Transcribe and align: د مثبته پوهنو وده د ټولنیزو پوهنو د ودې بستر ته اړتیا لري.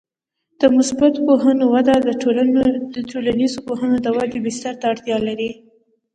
د 0.59 0.61
مثبته 0.75 1.19
پوهنو 1.27 1.65
وده 1.73 1.95
د 2.97 2.99
ټولنیزو 3.11 3.59
پوهنو 3.67 3.97
د 4.01 4.07
ودې 4.17 4.39
بستر 4.45 4.73
ته 4.79 4.85
اړتیا 4.93 5.17
لري. 5.27 5.51